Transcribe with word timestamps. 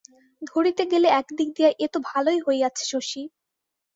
ধরিতে 0.41 0.83
গেলে 0.91 1.07
একদিক 1.19 1.49
দিয়া 1.57 1.69
এ 1.75 1.87
তো 1.93 1.99
ভালোই 2.09 2.39
হইয়াছে 2.45 2.83
শশী? 2.91 3.21